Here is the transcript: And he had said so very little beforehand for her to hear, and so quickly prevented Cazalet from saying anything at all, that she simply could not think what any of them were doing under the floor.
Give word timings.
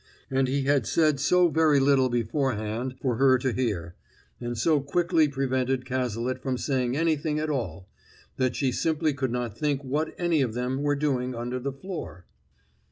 And 0.31 0.47
he 0.47 0.63
had 0.63 0.87
said 0.87 1.19
so 1.19 1.47
very 1.49 1.79
little 1.79 2.09
beforehand 2.09 2.95
for 2.99 3.17
her 3.17 3.37
to 3.37 3.53
hear, 3.53 3.93
and 4.39 4.57
so 4.57 4.79
quickly 4.79 5.27
prevented 5.27 5.85
Cazalet 5.85 6.41
from 6.41 6.57
saying 6.57 6.97
anything 6.97 7.37
at 7.37 7.51
all, 7.51 7.87
that 8.37 8.55
she 8.55 8.71
simply 8.71 9.13
could 9.13 9.31
not 9.31 9.55
think 9.55 9.83
what 9.83 10.15
any 10.17 10.41
of 10.41 10.55
them 10.55 10.81
were 10.81 10.95
doing 10.95 11.35
under 11.35 11.59
the 11.59 11.71
floor. 11.71 12.25